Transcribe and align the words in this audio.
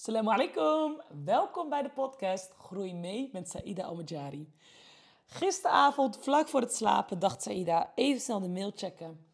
Assalamu 0.00 0.30
alaikum. 0.30 1.00
Welkom 1.24 1.68
bij 1.68 1.82
de 1.82 1.88
podcast 1.90 2.52
Groei 2.58 2.94
mee 2.94 3.28
met 3.32 3.50
Saida 3.50 3.82
Almajari. 3.82 4.52
Gisteravond, 5.26 6.18
vlak 6.20 6.48
voor 6.48 6.60
het 6.60 6.74
slapen, 6.74 7.18
dacht 7.18 7.42
Saida 7.42 7.92
even 7.94 8.20
snel 8.20 8.40
de 8.40 8.48
mail 8.48 8.72
checken. 8.74 9.26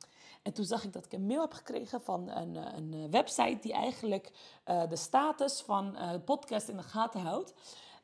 En 0.43 0.53
toen 0.53 0.65
zag 0.65 0.85
ik 0.85 0.93
dat 0.93 1.05
ik 1.05 1.13
een 1.13 1.27
mail 1.27 1.41
heb 1.41 1.53
gekregen 1.53 2.03
van 2.03 2.29
een, 2.29 2.57
eh, 2.57 2.77
een 2.77 2.93
eh, 2.95 3.11
website 3.11 3.59
die 3.61 3.73
eigenlijk 3.73 4.33
uh, 4.67 4.89
de 4.89 4.97
status 4.97 5.61
van 5.61 5.93
de 5.93 6.21
podcast 6.21 6.69
in 6.69 6.77
de 6.77 6.83
gaten 6.83 7.21
houdt. 7.21 7.55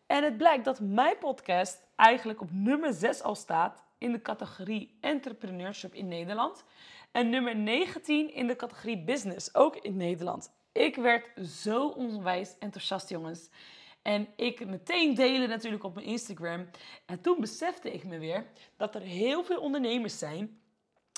En 0.07 0.25
het 0.25 0.37
blijkt 0.37 0.65
dat 0.65 0.81
mijn 0.81 1.19
podcast 1.19 1.83
eigenlijk 1.97 2.41
op 2.41 2.49
nummer 2.53 2.93
6 2.93 3.23
al 3.23 3.35
staat 3.35 3.83
in 3.99 4.13
de 4.13 4.23
categorie 4.23 4.99
entrepreneurship 5.01 5.95
in 5.95 6.09
Nederland. 6.09 6.65
En 7.13 7.31
nummer 7.31 7.57
19 7.57 8.35
in 8.35 8.47
de 8.47 8.57
categorie 8.57 9.05
business, 9.05 9.55
ook 9.55 9.77
in 9.77 9.97
Nederland. 9.97 10.51
Ik 10.73 10.97
werd 10.97 11.49
zo 11.49 11.89
onwijs 11.89 12.55
enthousiast, 12.59 13.09
jongens. 13.09 13.49
En 14.03 14.29
ik 14.37 14.67
meteen 14.67 15.15
delen 15.15 15.49
natuurlijk 15.49 15.85
op 15.85 15.95
mijn 15.95 16.07
Instagram. 16.07 16.69
En 17.07 17.21
toen 17.21 17.41
besefte 17.41 17.93
ik 17.93 18.05
me 18.05 18.19
weer 18.19 18.47
dat 18.77 18.95
er 18.95 19.01
heel 19.01 19.45
veel 19.45 19.61
ondernemers 19.61 20.19
zijn. 20.19 20.61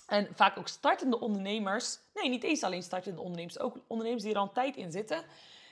En 0.06 0.28
vaak 0.34 0.58
ook 0.58 0.68
startende 0.68 1.20
ondernemers. 1.20 1.98
Nee, 2.14 2.28
niet 2.28 2.42
eens 2.42 2.62
alleen 2.62 2.82
startende 2.82 3.20
ondernemers. 3.20 3.58
Ook 3.58 3.76
ondernemers 3.86 4.22
die 4.24 4.32
er 4.32 4.38
al 4.38 4.46
een 4.46 4.52
tijd 4.52 4.76
in 4.76 4.90
zitten. 4.90 5.24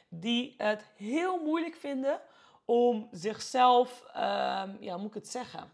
Die 0.08 0.54
het 0.56 0.84
heel 0.96 1.38
moeilijk 1.38 1.74
vinden 1.74 2.20
om 2.64 3.08
zichzelf, 3.10 4.02
um, 4.08 4.76
ja, 4.80 4.92
hoe 4.92 4.98
moet 4.98 5.06
ik 5.08 5.14
het 5.14 5.28
zeggen? 5.28 5.70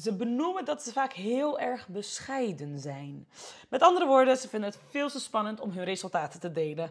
Ze 0.00 0.16
benoemen 0.16 0.64
dat 0.64 0.82
ze 0.82 0.92
vaak 0.92 1.12
heel 1.12 1.58
erg 1.58 1.88
bescheiden 1.88 2.78
zijn. 2.78 3.28
Met 3.68 3.82
andere 3.82 4.06
woorden, 4.06 4.36
ze 4.36 4.48
vinden 4.48 4.70
het 4.70 4.80
veel 4.88 5.08
te 5.08 5.20
spannend 5.20 5.60
om 5.60 5.70
hun 5.70 5.84
resultaten 5.84 6.40
te 6.40 6.52
delen. 6.52 6.90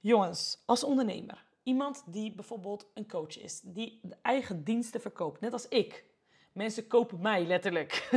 Jongens, 0.00 0.62
als 0.64 0.84
ondernemer, 0.84 1.44
iemand 1.62 2.02
die 2.06 2.32
bijvoorbeeld 2.32 2.86
een 2.94 3.08
coach 3.08 3.38
is, 3.38 3.60
die 3.64 4.00
de 4.02 4.16
eigen 4.22 4.64
diensten 4.64 5.00
verkoopt, 5.00 5.40
net 5.40 5.52
als 5.52 5.68
ik. 5.68 6.04
Mensen 6.52 6.86
kopen 6.86 7.20
mij 7.20 7.44
letterlijk. 7.44 8.08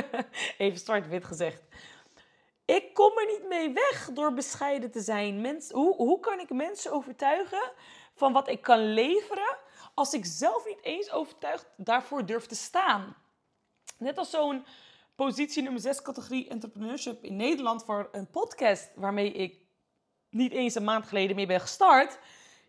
Even 0.58 0.78
zwart-wit 0.78 1.24
gezegd. 1.24 1.62
Ik 2.64 2.94
kom 2.94 3.18
er 3.18 3.26
niet 3.26 3.48
mee 3.48 3.72
weg 3.72 4.10
door 4.12 4.32
bescheiden 4.32 4.90
te 4.90 5.00
zijn. 5.00 5.40
Mens, 5.40 5.70
hoe, 5.70 5.94
hoe 5.94 6.20
kan 6.20 6.40
ik 6.40 6.50
mensen 6.50 6.92
overtuigen 6.92 7.72
van 8.14 8.32
wat 8.32 8.48
ik 8.48 8.60
kan 8.60 8.92
leveren 8.92 9.55
als 9.96 10.12
ik 10.12 10.24
zelf 10.24 10.66
niet 10.66 10.82
eens 10.82 11.10
overtuigd 11.10 11.66
daarvoor 11.76 12.26
durf 12.26 12.46
te 12.46 12.54
staan? 12.54 13.16
Net 13.98 14.18
als 14.18 14.30
zo'n 14.30 14.66
positie 15.14 15.62
nummer 15.62 15.80
6 15.80 16.02
categorie 16.02 16.48
entrepreneurship 16.48 17.24
in 17.24 17.36
Nederland 17.36 17.84
voor 17.84 18.08
een 18.12 18.30
podcast 18.30 18.90
waarmee 18.94 19.32
ik 19.32 19.60
niet 20.30 20.52
eens 20.52 20.74
een 20.74 20.84
maand 20.84 21.06
geleden 21.06 21.36
mee 21.36 21.46
ben 21.46 21.60
gestart. 21.60 22.18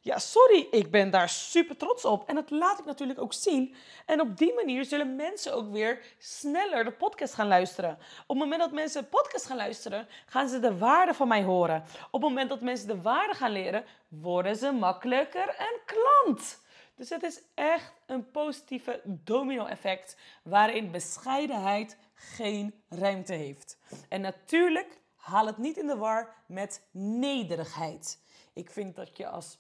Ja, 0.02 0.20
sorry, 0.20 0.68
ik 0.72 0.92
ben 0.92 1.10
daar 1.10 1.30
super 1.30 1.78
trots 1.78 2.06
op. 2.06 2.30
En 2.30 2.36
dat 2.36 2.50
laat 2.50 2.80
ik 2.80 2.86
natuurlijk 2.86 3.22
ook 3.22 3.34
zien. 3.34 3.76
En 4.06 4.22
op 4.22 4.38
die 4.38 4.54
manier 4.54 4.86
zullen 4.86 5.16
mensen 5.16 5.54
ook 5.54 5.72
weer 5.72 6.16
sneller 6.20 6.84
de 6.84 6.92
podcast 6.92 7.34
gaan 7.34 7.48
luisteren. 7.48 7.98
Op 8.22 8.28
het 8.28 8.38
moment 8.38 8.62
dat 8.62 8.72
mensen 8.72 9.02
de 9.02 9.08
podcast 9.08 9.46
gaan 9.46 9.58
luisteren, 9.58 10.08
gaan 10.26 10.50
ze 10.50 10.60
de 10.60 10.78
waarde 10.78 11.14
van 11.14 11.28
mij 11.28 11.44
horen. 11.44 11.84
Op 12.12 12.22
het 12.22 12.30
moment 12.30 12.50
dat 12.50 12.62
mensen 12.62 12.88
de 12.88 13.02
waarde 13.02 13.34
gaan 13.34 13.52
leren, 13.52 13.86
worden 14.08 14.56
ze 14.56 14.72
makkelijker 14.72 15.56
een 15.60 15.80
klant. 15.86 16.66
Dus 16.98 17.10
het 17.10 17.24
is 17.24 17.42
echt 17.54 17.94
een 18.06 18.32
positieve 18.32 19.02
domino-effect 19.06 20.18
waarin 20.44 20.92
bescheidenheid 20.92 21.98
geen 22.14 22.84
ruimte 22.90 23.34
heeft. 23.34 23.78
En 24.10 24.22
natuurlijk 24.22 25.02
haal 25.16 25.46
het 25.46 25.58
niet 25.58 25.78
in 25.78 25.88
de 25.88 25.98
war 25.98 26.36
met 26.46 26.88
nederigheid. 26.92 28.20
Ik 28.54 28.72
vind 28.72 28.96
dat 28.96 29.18
je 29.18 29.28
als 29.28 29.60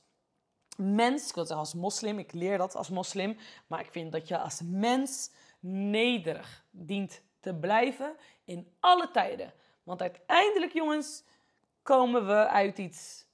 mens, 0.78 1.30
ik 1.30 1.38
als 1.38 1.74
moslim, 1.74 2.20
ik 2.20 2.32
leer 2.32 2.58
dat 2.58 2.76
als 2.76 2.90
moslim, 2.90 3.38
maar 3.68 3.80
ik 3.80 3.92
vind 3.92 4.12
dat 4.12 4.28
je 4.28 4.38
als 4.38 4.62
mens 4.64 5.32
nederig 5.60 6.66
dient 6.72 7.22
te 7.40 7.56
blijven 7.56 8.16
in 8.46 8.76
alle 8.80 9.12
tijden. 9.12 9.54
Want 9.84 10.02
uiteindelijk, 10.02 10.74
jongens, 10.74 11.24
komen 11.82 12.28
we 12.28 12.48
uit 12.48 12.78
iets, 12.78 13.26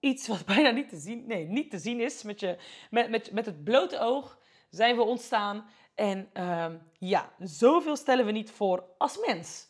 iets 0.00 0.26
wat 0.26 0.44
bijna 0.54 0.70
niet 0.70 0.88
te 0.88 0.96
zien, 0.96 1.26
nee, 1.26 1.46
niet 1.46 1.70
te 1.70 1.78
zien 1.78 2.00
is. 2.00 2.22
Met, 2.22 2.40
je, 2.40 2.58
met, 2.90 3.10
met, 3.10 3.32
met 3.32 3.46
het 3.46 3.64
blote 3.64 3.98
oog 3.98 4.38
zijn 4.70 4.96
we 4.96 5.02
ontstaan. 5.02 5.68
En 5.94 6.44
um, 6.44 6.82
ja, 6.98 7.32
zoveel 7.38 7.96
stellen 7.96 8.26
we 8.26 8.32
niet 8.32 8.50
voor 8.50 8.84
als 8.98 9.18
mens. 9.26 9.66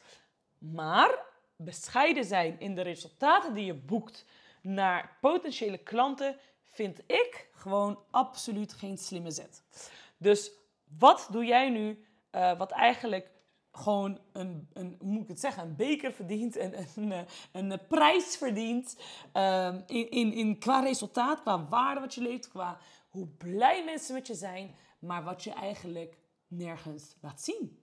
Maar 0.58 1.26
bescheiden 1.56 2.24
zijn 2.24 2.60
in 2.60 2.74
de 2.74 2.82
resultaten 2.82 3.54
die 3.54 3.64
je 3.64 3.74
boekt 3.74 4.24
naar 4.62 5.16
potentiële 5.20 5.78
klanten 5.78 6.36
vind 6.62 6.98
ik 7.06 7.48
gewoon 7.52 7.98
absoluut 8.10 8.72
geen 8.72 8.98
slimme 8.98 9.30
zet. 9.30 9.62
Dus 10.16 10.50
wat 10.98 11.28
doe 11.30 11.44
jij 11.44 11.70
nu 11.70 12.04
uh, 12.32 12.58
wat 12.58 12.70
eigenlijk 12.70 13.30
gewoon 13.78 14.18
een, 14.32 14.68
een, 14.72 14.96
hoe 14.98 15.10
moet 15.10 15.22
ik 15.22 15.28
het 15.28 15.40
zeggen, 15.40 15.62
een 15.62 15.76
beker 15.76 16.12
verdient, 16.12 16.56
en 16.56 16.78
een, 16.78 17.10
een, 17.52 17.70
een, 17.70 17.86
prijs 17.88 18.36
verdient 18.36 18.96
um, 19.34 19.82
in, 19.86 20.10
in, 20.10 20.32
in, 20.32 20.58
qua 20.58 20.80
resultaat, 20.80 21.40
qua 21.40 21.68
waarde 21.68 22.00
wat 22.00 22.14
je 22.14 22.22
leeft, 22.22 22.48
qua 22.48 22.78
hoe 23.08 23.26
blij 23.26 23.84
mensen 23.84 24.14
met 24.14 24.26
je 24.26 24.34
zijn, 24.34 24.74
maar 24.98 25.24
wat 25.24 25.44
je 25.44 25.52
eigenlijk 25.52 26.18
nergens 26.46 27.16
laat 27.20 27.42
zien. 27.42 27.82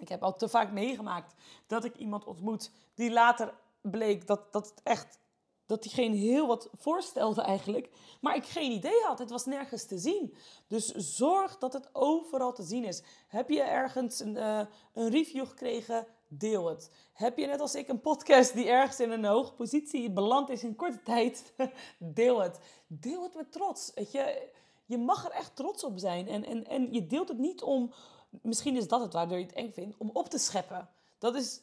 Ik 0.00 0.08
heb 0.08 0.22
al 0.22 0.36
te 0.36 0.48
vaak 0.48 0.72
meegemaakt 0.72 1.34
dat 1.66 1.84
ik 1.84 1.96
iemand 1.96 2.24
ontmoet 2.24 2.70
die 2.94 3.12
later 3.12 3.54
bleek 3.80 4.26
dat, 4.26 4.52
dat 4.52 4.68
het 4.68 4.82
echt 4.82 5.18
dat 5.66 5.82
diegene 5.82 6.16
heel 6.16 6.46
wat 6.46 6.68
voorstelde 6.76 7.42
eigenlijk, 7.42 7.90
maar 8.20 8.36
ik 8.36 8.44
geen 8.44 8.72
idee 8.72 9.02
had. 9.02 9.18
Het 9.18 9.30
was 9.30 9.46
nergens 9.46 9.84
te 9.84 9.98
zien. 9.98 10.34
Dus 10.66 10.86
zorg 10.94 11.58
dat 11.58 11.72
het 11.72 11.88
overal 11.92 12.52
te 12.52 12.62
zien 12.62 12.84
is. 12.84 13.02
Heb 13.28 13.48
je 13.48 13.62
ergens 13.62 14.20
een, 14.20 14.34
uh, 14.34 14.60
een 14.92 15.10
review 15.10 15.46
gekregen? 15.46 16.06
Deel 16.28 16.68
het. 16.68 16.90
Heb 17.12 17.38
je 17.38 17.46
net 17.46 17.60
als 17.60 17.74
ik 17.74 17.88
een 17.88 18.00
podcast 18.00 18.54
die 18.54 18.68
ergens 18.68 19.00
in 19.00 19.10
een 19.10 19.24
hoge 19.24 19.52
positie 19.52 20.10
beland 20.10 20.50
is 20.50 20.64
in 20.64 20.76
korte 20.76 21.02
tijd? 21.02 21.52
Deel 21.98 22.40
het. 22.40 22.58
Deel 22.86 23.22
het 23.22 23.34
met 23.34 23.52
trots. 23.52 23.92
Weet 23.94 24.12
je, 24.12 24.48
je 24.84 24.98
mag 24.98 25.24
er 25.24 25.30
echt 25.30 25.56
trots 25.56 25.84
op 25.84 25.98
zijn. 25.98 26.28
En, 26.28 26.44
en, 26.44 26.66
en 26.66 26.92
je 26.92 27.06
deelt 27.06 27.28
het 27.28 27.38
niet 27.38 27.62
om, 27.62 27.92
misschien 28.42 28.76
is 28.76 28.88
dat 28.88 29.00
het 29.00 29.12
waardoor 29.12 29.38
je 29.38 29.44
het 29.44 29.54
eng 29.54 29.72
vindt, 29.72 29.96
om 29.98 30.10
op 30.12 30.28
te 30.28 30.38
scheppen. 30.38 30.88
Dat 31.18 31.34
is, 31.34 31.60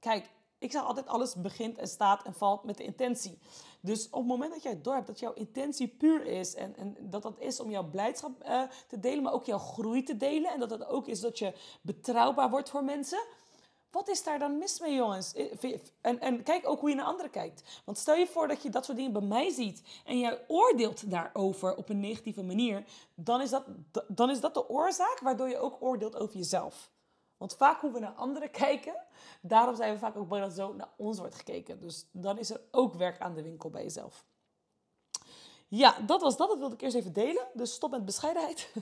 kijk, 0.00 0.30
ik 0.58 0.72
zeg 0.72 0.82
altijd, 0.82 1.06
alles 1.06 1.34
begint 1.34 1.78
en 1.78 1.88
staat 1.88 2.24
en 2.24 2.34
valt 2.34 2.64
met 2.64 2.76
de 2.76 2.84
intentie. 2.84 3.38
Dus 3.80 4.06
op 4.06 4.18
het 4.18 4.26
moment 4.26 4.52
dat 4.52 4.62
jij 4.62 4.80
door 4.80 5.04
dat 5.04 5.18
jouw 5.18 5.32
intentie 5.32 5.88
puur 5.88 6.26
is 6.26 6.54
en, 6.54 6.76
en 6.76 6.96
dat 7.00 7.22
dat 7.22 7.38
is 7.38 7.60
om 7.60 7.70
jouw 7.70 7.90
blijdschap 7.90 8.44
uh, 8.44 8.62
te 8.88 9.00
delen, 9.00 9.22
maar 9.22 9.32
ook 9.32 9.44
jouw 9.44 9.58
groei 9.58 10.02
te 10.02 10.16
delen 10.16 10.52
en 10.52 10.60
dat 10.60 10.70
het 10.70 10.86
ook 10.86 11.06
is 11.06 11.20
dat 11.20 11.38
je 11.38 11.52
betrouwbaar 11.82 12.50
wordt 12.50 12.70
voor 12.70 12.84
mensen, 12.84 13.18
wat 13.90 14.08
is 14.08 14.22
daar 14.22 14.38
dan 14.38 14.58
mis 14.58 14.80
mee, 14.80 14.94
jongens? 14.94 15.34
Eh, 15.34 15.78
en, 16.00 16.20
en 16.20 16.42
kijk 16.42 16.68
ook 16.68 16.80
hoe 16.80 16.88
je 16.88 16.94
naar 16.94 17.04
anderen 17.04 17.30
kijkt. 17.30 17.82
Want 17.84 17.98
stel 17.98 18.14
je 18.14 18.26
voor 18.26 18.48
dat 18.48 18.62
je 18.62 18.70
dat 18.70 18.84
soort 18.84 18.96
dingen 18.96 19.12
bij 19.12 19.22
mij 19.22 19.50
ziet 19.50 19.82
en 20.04 20.18
jij 20.18 20.44
oordeelt 20.48 21.10
daarover 21.10 21.76
op 21.76 21.88
een 21.88 22.00
negatieve 22.00 22.42
manier, 22.42 22.84
dan 23.14 23.40
is 23.40 23.50
dat, 23.50 23.64
dan 24.08 24.30
is 24.30 24.40
dat 24.40 24.54
de 24.54 24.68
oorzaak 24.68 25.18
waardoor 25.22 25.48
je 25.48 25.58
ook 25.58 25.76
oordeelt 25.80 26.16
over 26.16 26.36
jezelf. 26.36 26.90
Want 27.36 27.56
vaak 27.56 27.80
hoe 27.80 27.92
we 27.92 27.98
naar 27.98 28.12
anderen 28.12 28.50
kijken, 28.64 28.94
daarom 29.40 29.76
zijn 29.76 29.92
we 29.92 29.98
vaak 29.98 30.16
ook 30.16 30.28
bang 30.28 30.42
dat 30.42 30.52
zo 30.52 30.72
naar 30.72 30.90
ons 30.96 31.18
wordt 31.18 31.34
gekeken. 31.34 31.80
Dus 31.80 32.06
dan 32.12 32.38
is 32.38 32.50
er 32.50 32.60
ook 32.70 32.94
werk 32.94 33.20
aan 33.20 33.34
de 33.34 33.42
winkel 33.42 33.70
bij 33.70 33.82
jezelf. 33.82 34.24
Ja, 35.68 36.00
dat 36.00 36.20
was 36.20 36.36
dat. 36.36 36.48
Dat 36.48 36.58
wilde 36.58 36.74
ik 36.74 36.80
eerst 36.80 36.96
even 36.96 37.12
delen. 37.12 37.46
Dus 37.54 37.72
stop 37.72 37.90
met 37.90 38.04
bescheidenheid. 38.04 38.72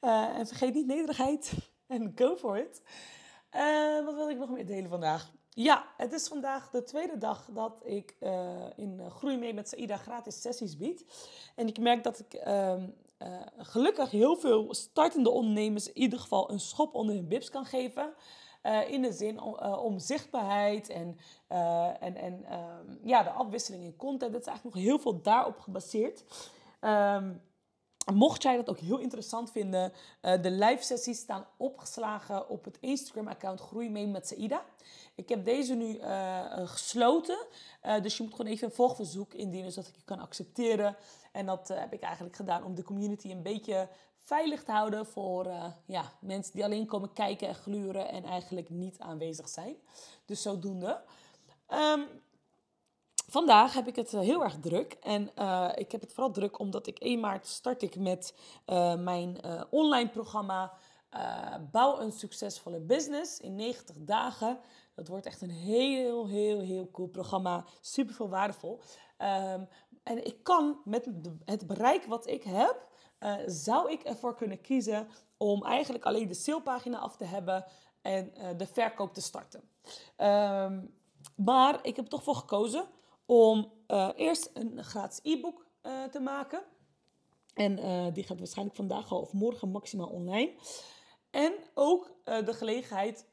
uh, 0.00 0.36
en 0.38 0.46
vergeet 0.46 0.74
niet 0.74 0.86
nederigheid. 0.86 1.52
En 1.86 2.12
go 2.14 2.36
for 2.36 2.58
it. 2.58 2.82
Uh, 3.56 4.04
wat 4.04 4.14
wil 4.14 4.30
ik 4.30 4.38
nog 4.38 4.50
meer 4.50 4.66
delen 4.66 4.90
vandaag? 4.90 5.30
Ja, 5.50 5.84
het 5.96 6.12
is 6.12 6.28
vandaag 6.28 6.70
de 6.70 6.82
tweede 6.82 7.18
dag 7.18 7.48
dat 7.52 7.80
ik 7.84 8.16
uh, 8.20 8.66
in 8.76 9.10
Groei 9.10 9.36
mee 9.36 9.54
met 9.54 9.68
Saida 9.68 9.96
gratis 9.96 10.40
sessies 10.40 10.76
bied. 10.76 11.04
En 11.54 11.66
ik 11.66 11.78
merk 11.78 12.04
dat 12.04 12.18
ik 12.18 12.34
ehm, 12.34 12.88
uh, 13.18 13.40
gelukkig 13.56 14.10
heel 14.10 14.36
veel 14.36 14.74
startende 14.74 15.30
ondernemers 15.30 15.88
in 15.88 16.02
ieder 16.02 16.18
geval 16.18 16.50
een 16.50 16.60
schop 16.60 16.94
onder 16.94 17.14
hun 17.14 17.28
bibs 17.28 17.50
kan 17.50 17.64
geven. 17.64 18.14
Uh, 18.62 18.90
in 18.90 19.02
de 19.02 19.12
zin 19.12 19.40
om, 19.40 19.56
uh, 19.62 19.84
om 19.84 19.98
zichtbaarheid 19.98 20.88
en, 20.88 21.18
en, 22.00 22.16
en 22.16 22.44
ehm, 22.44 22.96
ja, 23.02 23.22
de 23.22 23.30
afwisseling 23.30 23.84
in 23.84 23.96
content. 23.96 24.32
Dat 24.32 24.40
is 24.40 24.46
eigenlijk 24.46 24.76
nog 24.76 24.84
heel 24.84 24.98
veel 24.98 25.22
daarop 25.22 25.60
gebaseerd. 25.60 26.24
Um, 26.80 27.42
Mocht 28.12 28.42
jij 28.42 28.56
dat 28.56 28.68
ook 28.68 28.78
heel 28.78 28.98
interessant 28.98 29.50
vinden, 29.50 29.92
de 30.20 30.50
live 30.50 30.82
sessies 30.82 31.18
staan 31.18 31.46
opgeslagen 31.56 32.48
op 32.48 32.64
het 32.64 32.78
Instagram-account 32.80 33.60
Groei 33.60 33.90
mee 33.90 34.06
met 34.06 34.28
Saida. 34.28 34.64
Ik 35.14 35.28
heb 35.28 35.44
deze 35.44 35.74
nu 35.74 36.00
gesloten, 36.66 37.46
dus 38.02 38.16
je 38.16 38.22
moet 38.22 38.34
gewoon 38.34 38.52
even 38.52 38.68
een 38.68 38.74
volgverzoek 38.74 39.34
indienen 39.34 39.72
zodat 39.72 39.88
ik 39.88 39.96
je 39.96 40.04
kan 40.04 40.20
accepteren. 40.20 40.96
En 41.32 41.46
dat 41.46 41.68
heb 41.68 41.92
ik 41.92 42.00
eigenlijk 42.00 42.36
gedaan 42.36 42.64
om 42.64 42.74
de 42.74 42.82
community 42.82 43.30
een 43.30 43.42
beetje 43.42 43.88
veilig 44.18 44.64
te 44.64 44.72
houden 44.72 45.06
voor 45.06 45.46
ja, 45.86 46.12
mensen 46.20 46.54
die 46.54 46.64
alleen 46.64 46.86
komen 46.86 47.12
kijken 47.12 47.48
en 47.48 47.54
gluren 47.54 48.08
en 48.08 48.24
eigenlijk 48.24 48.70
niet 48.70 48.98
aanwezig 48.98 49.48
zijn. 49.48 49.76
Dus 50.24 50.42
zodoende. 50.42 51.00
Um, 51.68 52.06
vandaag 53.26 53.74
heb 53.74 53.86
ik 53.86 53.96
het 53.96 54.10
heel 54.10 54.42
erg 54.42 54.58
druk. 54.60 54.96
En 55.00 55.22
ik 55.74 55.92
heb 55.92 56.00
het 56.00 56.12
vooral 56.12 56.32
druk 56.32 56.58
omdat 56.58 56.86
ik 56.86 56.98
1 56.98 57.20
maart 57.20 57.46
start 57.46 57.82
ik 57.82 57.96
met 57.96 58.34
mijn 58.98 59.40
online 59.70 60.08
programma 60.08 60.72
Bouw 61.70 62.00
een 62.00 62.12
succesvolle 62.12 62.80
business 62.80 63.40
in 63.40 63.54
90 63.54 63.96
dagen. 63.98 64.58
Dat 64.94 65.08
wordt 65.08 65.26
echt 65.26 65.42
een 65.42 65.50
heel, 65.50 66.28
heel, 66.28 66.60
heel 66.60 66.90
cool 66.90 67.08
programma. 67.08 67.64
Super 67.80 68.14
veel 68.14 68.28
waardevol. 68.28 68.80
Um, 69.18 69.68
en 70.02 70.24
ik 70.24 70.42
kan 70.42 70.80
met 70.84 71.08
het 71.44 71.66
bereik 71.66 72.04
wat 72.04 72.26
ik 72.26 72.42
heb, 72.42 72.88
zou 73.46 73.92
ik 73.92 74.02
ervoor 74.02 74.34
kunnen 74.34 74.60
kiezen 74.60 75.08
om 75.36 75.64
eigenlijk 75.64 76.04
alleen 76.04 76.28
de 76.28 76.34
salepagina 76.34 76.98
af 76.98 77.16
te 77.16 77.24
hebben 77.24 77.64
en 78.02 78.32
de 78.56 78.66
verkoop 78.66 79.14
te 79.14 79.20
starten. 79.20 79.60
Um, 80.16 80.94
maar 81.36 81.78
ik 81.82 81.96
heb 81.96 82.06
toch 82.06 82.22
voor 82.22 82.34
gekozen 82.34 82.84
om 83.26 83.72
uh, 83.88 84.08
eerst 84.16 84.50
een 84.54 84.84
gratis 84.84 85.20
e-book 85.22 85.66
te 86.10 86.20
maken. 86.20 86.62
En 87.54 87.74
die 88.12 88.24
gaat 88.24 88.38
waarschijnlijk 88.38 88.76
vandaag 88.76 89.12
of 89.12 89.32
morgen 89.32 89.70
maximaal 89.70 90.08
online. 90.08 90.54
En 91.30 91.52
ook 91.74 92.12
de 92.24 92.54
gelegenheid 92.54 93.26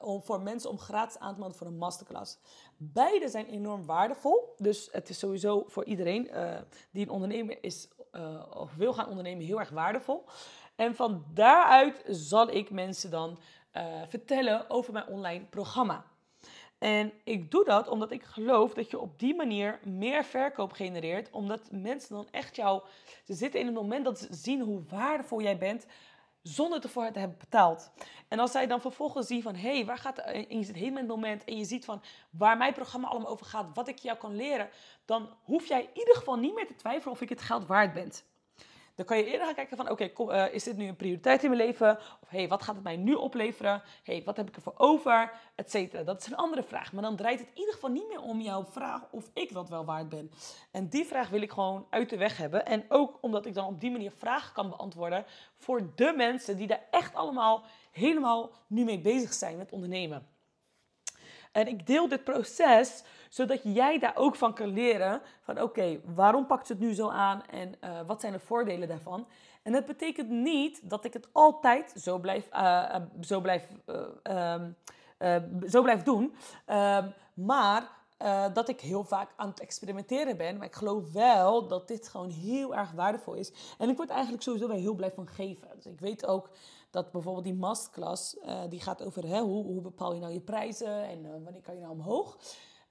om 0.00 0.22
voor 0.22 0.40
mensen 0.40 0.70
om 0.70 0.78
gratis 0.78 1.18
aan 1.18 1.32
te 1.32 1.38
melden 1.38 1.58
voor 1.58 1.66
een 1.66 1.78
masterclass. 1.78 2.38
Beide 2.76 3.28
zijn 3.28 3.46
enorm 3.46 3.86
waardevol. 3.86 4.54
Dus 4.56 4.88
het 4.92 5.08
is 5.08 5.18
sowieso 5.18 5.64
voor 5.66 5.84
iedereen 5.84 6.30
die 6.90 7.02
een 7.02 7.10
ondernemer 7.10 7.64
is 7.64 7.88
of 8.50 8.74
wil 8.74 8.92
gaan 8.92 9.08
ondernemen 9.08 9.44
heel 9.44 9.58
erg 9.58 9.70
waardevol. 9.70 10.24
En 10.76 10.94
van 10.94 11.24
daaruit 11.34 12.02
zal 12.06 12.50
ik 12.50 12.70
mensen 12.70 13.10
dan 13.10 13.38
vertellen 14.08 14.70
over 14.70 14.92
mijn 14.92 15.06
online 15.08 15.44
programma. 15.44 16.04
En 16.80 17.12
ik 17.24 17.50
doe 17.50 17.64
dat 17.64 17.88
omdat 17.88 18.10
ik 18.10 18.22
geloof 18.22 18.74
dat 18.74 18.90
je 18.90 18.98
op 18.98 19.18
die 19.18 19.34
manier 19.34 19.80
meer 19.84 20.24
verkoop 20.24 20.72
genereert. 20.72 21.30
Omdat 21.30 21.68
mensen 21.70 22.14
dan 22.14 22.28
echt 22.30 22.56
jou. 22.56 22.82
Ze 23.24 23.34
zitten 23.34 23.60
in 23.60 23.66
het 23.66 23.74
moment 23.74 24.04
dat 24.04 24.18
ze 24.18 24.26
zien 24.30 24.60
hoe 24.60 24.82
waardevol 24.88 25.42
jij 25.42 25.58
bent 25.58 25.86
zonder 26.42 26.82
ervoor 26.82 27.10
te 27.10 27.18
hebben 27.18 27.38
betaald. 27.38 27.90
En 28.28 28.38
als 28.38 28.50
zij 28.50 28.66
dan 28.66 28.80
vervolgens 28.80 29.26
zien 29.26 29.42
van, 29.42 29.54
hé, 29.54 29.74
hey, 29.74 29.84
waar 29.84 29.98
gaat 29.98 30.18
en 30.18 30.58
je 30.58 30.64
zit 30.64 30.74
helemaal 30.74 31.02
in 31.02 31.08
het 31.08 31.16
moment 31.16 31.44
en 31.44 31.56
je 31.56 31.64
ziet 31.64 31.84
van 31.84 32.02
waar 32.30 32.56
mijn 32.56 32.72
programma 32.72 33.08
allemaal 33.08 33.30
over 33.30 33.46
gaat, 33.46 33.66
wat 33.74 33.88
ik 33.88 33.98
jou 33.98 34.18
kan 34.18 34.36
leren, 34.36 34.68
dan 35.04 35.28
hoef 35.42 35.66
jij 35.66 35.80
in 35.80 35.98
ieder 35.98 36.16
geval 36.16 36.36
niet 36.36 36.54
meer 36.54 36.66
te 36.66 36.74
twijfelen 36.74 37.14
of 37.14 37.20
ik 37.20 37.28
het 37.28 37.42
geld 37.42 37.66
waard 37.66 37.92
ben. 37.92 38.12
Dan 39.00 39.08
kan 39.08 39.18
je 39.18 39.24
eerder 39.24 39.46
gaan 39.46 39.54
kijken 39.54 39.76
van, 39.76 39.90
oké, 39.90 40.04
eh, 40.04 40.54
is 40.54 40.64
dit 40.64 40.76
nu 40.76 40.86
een 40.86 40.96
prioriteit 40.96 41.42
in 41.42 41.50
mijn 41.50 41.62
leven? 41.62 41.98
Of 42.20 42.28
hey, 42.28 42.48
wat 42.48 42.62
gaat 42.62 42.74
het 42.74 42.84
mij 42.84 42.96
nu 42.96 43.14
opleveren? 43.14 43.82
hey, 44.02 44.22
wat 44.24 44.36
heb 44.36 44.48
ik 44.48 44.56
ervoor 44.56 44.74
over? 44.76 45.32
Etcetera. 45.54 46.02
Dat 46.02 46.20
is 46.20 46.26
een 46.26 46.36
andere 46.36 46.62
vraag. 46.62 46.92
Maar 46.92 47.02
dan 47.02 47.16
draait 47.16 47.38
het 47.38 47.48
in 47.48 47.58
ieder 47.58 47.74
geval 47.74 47.90
niet 47.90 48.08
meer 48.08 48.20
om 48.20 48.40
jouw 48.40 48.64
vraag 48.64 49.02
of 49.10 49.30
ik 49.34 49.52
dat 49.52 49.68
wel 49.68 49.84
waard 49.84 50.08
ben. 50.08 50.30
En 50.70 50.88
die 50.88 51.04
vraag 51.04 51.28
wil 51.28 51.42
ik 51.42 51.52
gewoon 51.52 51.86
uit 51.90 52.10
de 52.10 52.16
weg 52.16 52.36
hebben. 52.36 52.66
En 52.66 52.84
ook 52.88 53.18
omdat 53.20 53.46
ik 53.46 53.54
dan 53.54 53.66
op 53.66 53.80
die 53.80 53.90
manier 53.90 54.12
vragen 54.16 54.52
kan 54.52 54.68
beantwoorden 54.68 55.24
voor 55.56 55.90
de 55.94 56.12
mensen 56.16 56.56
die 56.56 56.66
daar 56.66 56.86
echt 56.90 57.14
allemaal 57.14 57.64
helemaal 57.90 58.50
nu 58.66 58.84
mee 58.84 59.00
bezig 59.00 59.32
zijn 59.32 59.56
met 59.56 59.72
ondernemen. 59.72 60.26
En 61.52 61.68
ik 61.68 61.86
deel 61.86 62.08
dit 62.08 62.24
proces 62.24 63.02
zodat 63.30 63.60
jij 63.62 63.98
daar 63.98 64.16
ook 64.16 64.36
van 64.36 64.54
kan 64.54 64.72
leren 64.72 65.20
van 65.40 65.62
oké, 65.62 66.00
waarom 66.14 66.46
pakt 66.46 66.66
ze 66.66 66.72
het 66.72 66.82
nu 66.82 66.94
zo 66.94 67.08
aan 67.08 67.42
en 67.46 67.74
uh, 67.84 68.00
wat 68.06 68.20
zijn 68.20 68.32
de 68.32 68.38
voordelen 68.38 68.88
daarvan? 68.88 69.26
En 69.62 69.72
dat 69.72 69.86
betekent 69.86 70.28
niet 70.28 70.90
dat 70.90 71.04
ik 71.04 71.12
het 71.12 71.28
altijd 71.32 71.92
zo 71.96 72.18
blijf, 72.18 72.48
uh, 72.52 72.96
zo 73.20 73.40
blijf, 73.40 73.66
um, 74.22 74.76
zo 75.68 75.82
blijf 75.82 76.02
doen. 76.02 76.34
Ehm, 76.66 77.08
maar 77.34 77.98
dat 78.52 78.68
ik 78.68 78.80
heel 78.80 79.04
vaak 79.04 79.32
aan 79.36 79.48
het 79.48 79.60
experimenteren 79.60 80.36
ben. 80.36 80.56
Maar 80.56 80.66
ik 80.66 80.74
geloof 80.74 81.12
wel 81.12 81.66
dat 81.66 81.88
dit 81.88 82.08
gewoon 82.08 82.30
heel 82.30 82.74
erg 82.74 82.92
waardevol 82.92 83.34
is. 83.34 83.52
En 83.78 83.88
ik 83.88 83.96
word 83.96 84.10
eigenlijk 84.10 84.42
sowieso 84.42 84.68
wel 84.68 84.76
heel 84.76 84.94
blij 84.94 85.10
van 85.10 85.26
geven. 85.26 85.68
Dus 85.76 85.86
ik 85.86 86.00
weet 86.00 86.26
ook 86.26 86.50
dat 86.90 87.12
bijvoorbeeld 87.12 87.44
die 87.44 87.54
masterclass, 87.54 88.36
die 88.68 88.80
gaat 88.80 89.02
over 89.02 89.26
hè, 89.26 89.40
hoe, 89.40 89.64
hoe 89.64 89.80
bepaal 89.80 90.14
je 90.14 90.20
nou 90.20 90.32
je 90.32 90.40
prijzen 90.40 91.04
en 91.04 91.42
wanneer 91.44 91.62
kan 91.62 91.74
je 91.74 91.80
nou 91.80 91.92
omhoog. 91.92 92.36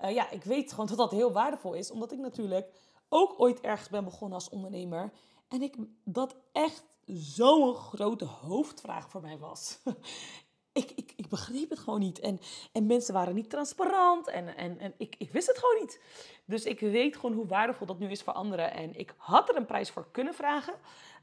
Uh, 0.01 0.13
ja, 0.13 0.29
ik 0.29 0.43
weet 0.43 0.71
gewoon 0.71 0.85
dat 0.85 0.97
dat 0.97 1.11
heel 1.11 1.31
waardevol 1.31 1.73
is, 1.73 1.91
omdat 1.91 2.11
ik 2.11 2.19
natuurlijk 2.19 2.67
ook 3.09 3.33
ooit 3.37 3.61
ergens 3.61 3.89
ben 3.89 4.03
begonnen 4.03 4.37
als 4.37 4.49
ondernemer. 4.49 5.11
En 5.47 5.61
ik, 5.61 5.75
dat 6.03 6.35
echt 6.51 6.83
zo'n 7.05 7.75
grote 7.75 8.25
hoofdvraag 8.25 9.09
voor 9.09 9.21
mij 9.21 9.37
was. 9.37 9.79
ik, 10.73 10.91
ik, 10.95 11.13
ik 11.15 11.27
begreep 11.27 11.69
het 11.69 11.79
gewoon 11.79 11.99
niet. 11.99 12.19
En, 12.19 12.39
en 12.71 12.85
mensen 12.85 13.13
waren 13.13 13.35
niet 13.35 13.49
transparant. 13.49 14.27
En, 14.27 14.55
en, 14.55 14.79
en 14.79 14.93
ik, 14.97 15.15
ik 15.17 15.31
wist 15.31 15.47
het 15.47 15.57
gewoon 15.57 15.79
niet. 15.79 16.01
Dus 16.45 16.63
ik 16.63 16.79
weet 16.79 17.15
gewoon 17.15 17.35
hoe 17.35 17.47
waardevol 17.47 17.87
dat 17.87 17.99
nu 17.99 18.09
is 18.09 18.21
voor 18.21 18.33
anderen. 18.33 18.73
En 18.73 18.99
ik 18.99 19.13
had 19.17 19.49
er 19.49 19.55
een 19.55 19.65
prijs 19.65 19.89
voor 19.89 20.07
kunnen 20.11 20.33
vragen. 20.33 20.73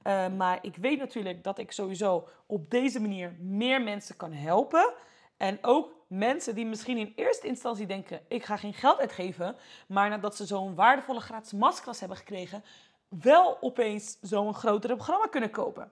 Uh, 0.07 0.29
maar 0.29 0.59
ik 0.63 0.77
weet 0.77 0.99
natuurlijk 0.99 1.45
dat 1.45 1.59
ik 1.59 1.73
sowieso 1.73 2.29
op 2.47 2.71
deze 2.71 3.01
manier 3.01 3.37
meer 3.41 3.83
mensen 3.83 4.17
kan 4.17 4.33
helpen. 4.33 4.93
En 5.37 5.59
ook 5.63 5.96
mensen 6.07 6.55
die 6.55 6.67
misschien 6.67 6.99
in 6.99 7.13
eerste 7.17 7.47
instantie 7.47 7.87
denken: 7.87 8.21
ik 8.29 8.45
ga 8.45 8.57
geen 8.57 8.75
geld 8.75 8.99
uitgeven. 8.99 9.57
Maar 9.89 10.09
nadat 10.09 10.37
ze 10.37 10.47
zo'n 10.47 10.75
waardevolle 10.75 11.21
gratis 11.21 11.53
masterclass 11.53 12.01
hebben 12.01 12.19
gekregen, 12.19 12.65
wel 13.09 13.59
opeens 13.61 14.19
zo'n 14.21 14.55
grotere 14.55 14.95
programma 14.95 15.27
kunnen 15.27 15.51
kopen. 15.51 15.91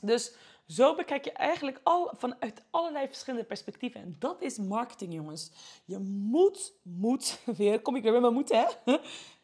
Dus 0.00 0.34
zo 0.66 0.94
bekijk 0.94 1.24
je 1.24 1.32
eigenlijk 1.32 1.80
al 1.82 2.12
vanuit 2.16 2.62
allerlei 2.70 3.06
verschillende 3.06 3.46
perspectieven. 3.46 4.00
En 4.00 4.16
dat 4.18 4.42
is 4.42 4.58
marketing, 4.58 5.14
jongens. 5.14 5.50
Je 5.84 5.98
moet, 5.98 6.72
moet, 6.82 7.40
weer, 7.56 7.80
kom 7.80 7.96
ik 7.96 8.02
weer 8.02 8.12
met 8.12 8.20
mijn 8.20 8.32
moeten, 8.32 8.66
hè? 8.84 8.96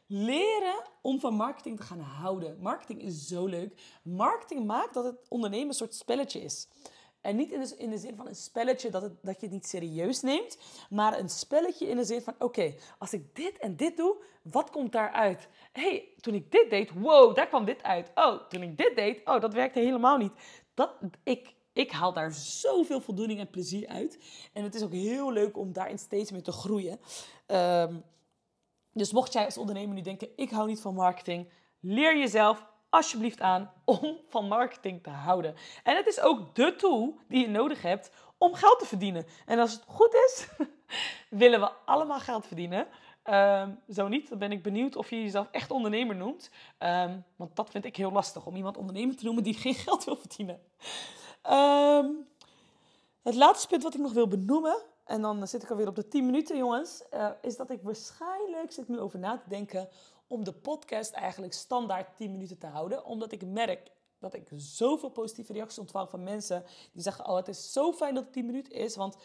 Leren 0.07 0.83
om 1.01 1.21
van 1.21 1.35
marketing 1.35 1.77
te 1.77 1.83
gaan 1.83 2.01
houden. 2.01 2.61
Marketing 2.61 3.03
is 3.03 3.27
zo 3.27 3.47
leuk. 3.47 3.99
Marketing 4.03 4.67
maakt 4.67 4.95
dat 4.95 5.05
het 5.05 5.29
ondernemen 5.29 5.69
een 5.69 5.75
soort 5.75 5.95
spelletje 5.95 6.41
is. 6.41 6.69
En 7.21 7.37
niet 7.37 7.53
in 7.53 7.61
de, 7.61 7.75
in 7.77 7.91
de 7.91 7.99
zin 7.99 8.17
van 8.17 8.27
een 8.27 8.35
spelletje 8.35 8.91
dat, 8.91 9.03
dat 9.03 9.41
je 9.41 9.47
het 9.47 9.51
niet 9.51 9.67
serieus 9.67 10.21
neemt, 10.21 10.59
maar 10.91 11.19
een 11.19 11.29
spelletje 11.29 11.89
in 11.89 11.97
de 11.97 12.05
zin 12.05 12.23
van: 12.23 12.35
oké, 12.39 12.75
als 12.99 13.13
ik 13.13 13.35
dit 13.35 13.59
en 13.59 13.77
dit 13.77 13.97
doe, 13.97 14.17
wat 14.43 14.71
komt 14.71 14.93
daaruit? 14.93 15.49
hey, 15.73 16.09
toen 16.21 16.35
ik 16.35 16.51
dit 16.51 16.71
deed, 16.71 16.91
wow, 16.91 17.35
daar 17.35 17.49
kwam 17.49 17.65
dit 17.65 17.83
uit. 17.83 18.11
Oh, 18.15 18.49
toen 18.49 18.63
ik 18.63 18.77
dit 18.77 18.97
deed, 18.97 19.21
oh, 19.25 19.41
dat 19.41 19.55
werkte 19.55 19.81
helemaal 19.81 20.17
niet. 20.17 20.33
Dat, 20.75 20.95
ik, 21.23 21.55
ik 21.73 21.91
haal 21.91 22.13
daar 22.13 22.33
zoveel 22.33 23.01
voldoening 23.01 23.41
en 23.41 23.51
plezier 23.51 23.89
uit. 23.89 24.19
En 24.53 24.63
het 24.63 24.75
is 24.75 24.83
ook 24.83 24.93
heel 24.93 25.33
leuk 25.33 25.57
om 25.57 25.73
daarin 25.73 25.99
steeds 25.99 26.31
meer 26.31 26.43
te 26.43 26.53
groeien. 26.53 27.01
Um, 27.47 28.05
dus 28.93 29.13
mocht 29.13 29.33
jij 29.33 29.45
als 29.45 29.59
ondernemer 29.59 29.95
nu 29.95 30.01
denken, 30.01 30.29
ik 30.37 30.51
hou 30.51 30.69
niet 30.69 30.81
van 30.81 30.95
marketing, 30.95 31.49
leer 31.81 32.19
jezelf 32.19 32.67
alsjeblieft 32.91 33.41
aan 33.41 33.71
om 33.85 34.19
van 34.29 34.49
marketing 34.49 35.03
te 35.03 35.11
houden. 35.11 35.55
En 35.83 35.97
het 35.97 36.07
is 36.07 36.21
ook 36.21 36.55
de 36.55 36.75
tool 36.77 37.19
die 37.29 37.41
je 37.41 37.49
nodig 37.49 37.83
hebt 37.83 38.11
om 38.39 38.55
geld 38.55 38.79
te 38.79 38.87
verdienen. 38.87 39.27
En 39.47 39.59
als 39.59 39.73
het 39.73 39.85
goed 39.87 40.15
is, 40.15 40.49
willen 41.41 41.61
we 41.61 41.71
allemaal 41.85 42.21
geld 42.21 42.47
verdienen. 42.47 42.87
Um, 43.25 43.81
zo 43.89 44.09
niet, 44.09 44.29
dan 44.29 44.39
ben 44.39 44.53
ik 44.53 44.63
benieuwd 44.63 44.97
of 44.97 45.11
je 45.11 45.23
jezelf 45.23 45.49
echt 45.51 45.71
ondernemer 45.71 46.17
noemt. 46.17 46.51
Um, 46.79 47.25
want 47.37 47.57
dat 47.57 47.71
vind 47.71 47.85
ik 47.85 47.97
heel 47.97 48.13
lastig, 48.13 48.47
om 48.47 48.57
iemand 48.57 48.77
ondernemer 48.77 49.17
te 49.17 49.25
noemen 49.25 49.43
die 49.43 49.55
geen 49.55 49.75
geld 49.75 50.05
wil 50.05 50.17
verdienen. 50.17 50.61
Um, 51.51 52.29
het 53.23 53.35
laatste 53.35 53.69
punt 53.69 53.83
wat 53.83 53.95
ik 53.95 54.01
nog 54.01 54.13
wil 54.13 54.29
benoemen 54.29 54.83
en 55.11 55.23
dan 55.23 55.49
zit 55.49 55.63
ik 55.63 55.71
alweer 55.71 55.89
op 55.89 55.95
de 55.95 56.09
10 56.09 56.27
minuten, 56.27 56.57
jongens. 56.57 57.03
Uh, 57.15 57.31
is 57.43 57.57
dat 57.57 57.71
ik 57.71 57.83
waarschijnlijk 57.83 58.73
zit 58.73 58.89
nu 58.89 58.99
over 58.99 59.19
na 59.19 59.39
te 59.39 59.49
denken 59.49 59.89
om 60.27 60.45
de 60.45 60.53
podcast 60.53 61.13
eigenlijk 61.13 61.53
standaard 61.53 62.17
10 62.17 62.31
minuten 62.31 62.59
te 62.59 62.67
houden. 62.67 63.05
Omdat 63.05 63.33
ik 63.33 63.47
merk 63.47 63.91
dat 64.19 64.35
ik 64.35 64.49
zoveel 64.57 65.11
positieve 65.11 65.53
reacties 65.53 65.79
ontvang 65.79 66.11
van 66.11 66.23
mensen 66.23 66.65
die 66.93 67.03
zeggen: 67.03 67.29
Oh, 67.29 67.37
het 67.37 67.49
is 67.49 67.73
zo 67.73 67.93
fijn 67.93 68.15
dat 68.15 68.25
het 68.25 68.33
10 68.33 68.47
minuten 68.47 68.73
is. 68.73 68.97
Want 68.97 69.17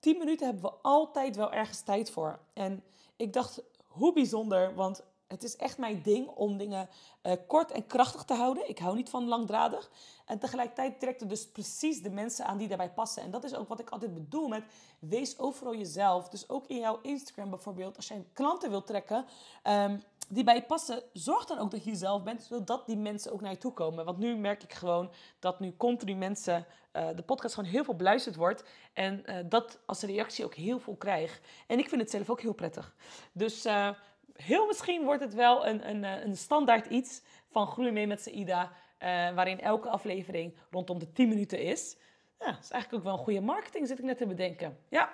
10 0.00 0.18
minuten 0.18 0.46
hebben 0.46 0.64
we 0.64 0.76
altijd 0.82 1.36
wel 1.36 1.52
ergens 1.52 1.82
tijd 1.82 2.10
voor. 2.10 2.38
En 2.52 2.84
ik 3.16 3.32
dacht, 3.32 3.62
hoe 3.86 4.12
bijzonder, 4.12 4.74
want 4.74 5.04
het 5.32 5.42
is 5.42 5.56
echt 5.56 5.78
mijn 5.78 6.02
ding 6.02 6.28
om 6.28 6.56
dingen 6.56 6.88
uh, 7.22 7.32
kort 7.46 7.70
en 7.70 7.86
krachtig 7.86 8.24
te 8.24 8.34
houden. 8.34 8.68
Ik 8.68 8.78
hou 8.78 8.96
niet 8.96 9.10
van 9.10 9.28
langdradig. 9.28 9.90
En 10.26 10.38
tegelijkertijd 10.38 11.00
trekt 11.00 11.20
het 11.20 11.28
dus 11.28 11.48
precies 11.48 12.02
de 12.02 12.10
mensen 12.10 12.46
aan 12.46 12.58
die 12.58 12.68
daarbij 12.68 12.90
passen. 12.90 13.22
En 13.22 13.30
dat 13.30 13.44
is 13.44 13.54
ook 13.54 13.68
wat 13.68 13.80
ik 13.80 13.90
altijd 13.90 14.14
bedoel 14.14 14.48
met 14.48 14.64
wees 14.98 15.38
overal 15.38 15.74
jezelf. 15.74 16.28
Dus 16.28 16.48
ook 16.48 16.66
in 16.66 16.78
jouw 16.78 16.98
Instagram 17.02 17.50
bijvoorbeeld, 17.50 17.96
als 17.96 18.08
jij 18.08 18.26
klanten 18.32 18.70
wilt 18.70 18.86
trekken 18.86 19.24
um, 19.64 20.02
die 20.28 20.44
bij 20.44 20.54
je 20.54 20.62
passen, 20.62 21.02
zorg 21.12 21.44
dan 21.44 21.58
ook 21.58 21.70
dat 21.70 21.84
je 21.84 21.90
jezelf 21.90 22.22
bent, 22.22 22.42
zodat 22.42 22.86
die 22.86 22.96
mensen 22.96 23.32
ook 23.32 23.40
naar 23.40 23.50
je 23.50 23.58
toe 23.58 23.72
komen. 23.72 24.04
Want 24.04 24.18
nu 24.18 24.36
merk 24.36 24.62
ik 24.62 24.72
gewoon 24.72 25.10
dat 25.38 25.60
nu 25.60 25.76
continu 25.76 26.14
mensen 26.14 26.66
uh, 26.92 27.08
de 27.16 27.22
podcast 27.22 27.54
gewoon 27.54 27.70
heel 27.70 27.84
veel 27.84 27.96
beluisterd 27.96 28.36
wordt. 28.36 28.64
En 28.92 29.22
uh, 29.26 29.36
dat 29.48 29.78
als 29.86 30.02
reactie 30.02 30.44
ook 30.44 30.54
heel 30.54 30.78
veel 30.78 30.96
krijg. 30.96 31.40
En 31.66 31.78
ik 31.78 31.88
vind 31.88 32.00
het 32.00 32.10
zelf 32.10 32.30
ook 32.30 32.40
heel 32.40 32.54
prettig. 32.54 32.94
Dus 33.32 33.66
heel 34.36 34.66
misschien 34.66 35.04
wordt 35.04 35.22
het 35.22 35.34
wel 35.34 35.66
een, 35.66 35.88
een, 35.88 36.04
eh, 36.04 36.24
een 36.24 36.36
standaard 36.36 36.86
iets 36.86 37.22
van 37.50 37.66
Groei 37.66 37.90
mee 37.90 38.06
met 38.06 38.22
Saida. 38.22 38.62
Uh, 38.62 39.08
waarin 39.34 39.60
elke 39.60 39.88
aflevering 39.88 40.54
rondom 40.70 40.98
de 40.98 41.12
10 41.12 41.28
minuten 41.28 41.60
is. 41.62 41.96
Ja, 42.38 42.46
dat 42.46 42.62
is 42.62 42.70
eigenlijk 42.70 42.92
ook 42.92 43.08
wel 43.08 43.18
een 43.18 43.24
goede 43.24 43.40
marketing, 43.40 43.86
zit 43.86 43.98
ik 43.98 44.04
net 44.04 44.18
te 44.18 44.26
bedenken. 44.26 44.78
Ja, 44.88 45.12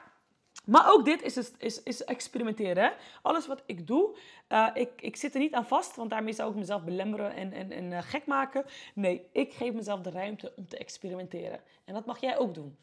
Maar 0.65 0.93
ook 0.93 1.05
dit 1.05 1.23
is, 1.23 1.37
is, 1.37 1.53
is, 1.59 1.83
is 1.83 2.05
experimenteren. 2.05 2.93
Alles 3.23 3.47
wat 3.47 3.63
ik 3.67 3.87
doe, 3.87 4.17
uh, 4.49 4.69
ik, 4.75 4.91
ik 4.97 5.17
zit 5.17 5.35
er 5.35 5.41
niet 5.41 5.55
aan 5.55 5.67
vast, 5.67 5.97
want 5.97 6.11
daarmee 6.11 6.33
zou 6.33 6.51
ik 6.51 6.57
mezelf 6.57 6.85
belemmeren 6.85 7.35
en, 7.35 7.53
en, 7.53 7.73
en 7.73 8.03
gek 8.03 8.27
maken. 8.27 8.65
Nee, 8.95 9.29
ik 9.33 9.53
geef 9.53 9.73
mezelf 9.73 10.01
de 10.01 10.11
ruimte 10.11 10.53
om 10.57 10.69
te 10.69 10.79
experimenteren. 10.79 11.61
En 11.85 11.95
dat 11.95 12.07
mag 12.07 12.21
jij 12.21 12.39
ook 12.39 12.55
doen. 12.55 12.79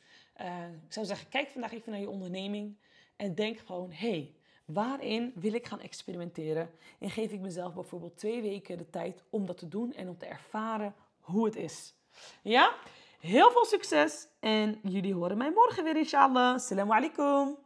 Ik 0.85 0.93
zou 0.93 1.05
zeggen, 1.05 1.29
kijk 1.29 1.49
vandaag 1.49 1.73
even 1.73 1.91
naar 1.91 2.01
je 2.01 2.09
onderneming 2.09 2.77
en 3.15 3.35
denk 3.35 3.59
gewoon, 3.59 3.91
hé, 3.91 4.09
hey, 4.09 4.33
waarin 4.65 5.31
wil 5.35 5.53
ik 5.53 5.67
gaan 5.67 5.79
experimenteren? 5.79 6.69
En 6.99 7.09
geef 7.09 7.31
ik 7.31 7.39
mezelf 7.39 7.73
bijvoorbeeld 7.73 8.17
twee 8.17 8.41
weken 8.41 8.77
de 8.77 8.89
tijd 8.89 9.23
om 9.29 9.45
dat 9.45 9.57
te 9.57 9.67
doen 9.67 9.93
en 9.93 10.09
om 10.09 10.17
te 10.17 10.25
ervaren 10.25 10.95
hoe 11.19 11.45
het 11.45 11.55
is. 11.55 11.95
Ja? 12.43 12.75
Heel 13.19 13.51
veel 13.51 13.65
succes 13.65 14.27
en 14.39 14.79
jullie 14.83 15.13
horen 15.13 15.37
mij 15.37 15.51
morgen 15.51 15.83
weer 15.83 15.97
inshallah. 15.97 16.53
Assalamu 16.53 16.91
alaikum. 16.91 17.64